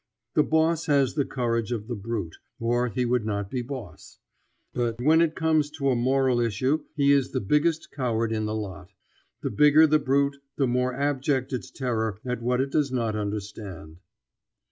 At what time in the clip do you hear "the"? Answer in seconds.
0.33-0.41, 1.13-1.25, 1.85-1.93, 7.33-7.39, 8.45-8.55, 9.43-9.51, 9.85-9.99, 10.55-10.65